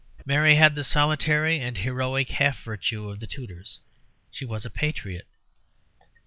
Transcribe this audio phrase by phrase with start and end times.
[0.25, 3.81] Mary had the solitary and heroic half virtue of the Tudors:
[4.31, 5.27] she was a patriot.